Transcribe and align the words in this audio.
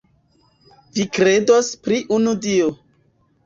Vi 0.95 1.05
kredos 1.19 1.71
pri 1.87 2.03
unu 2.21 2.37
Dio. 2.51 2.75